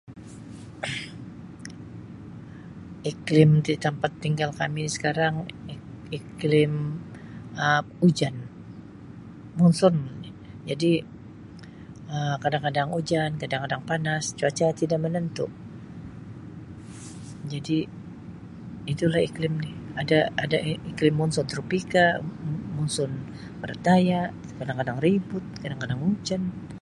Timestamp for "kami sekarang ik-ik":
4.61-5.83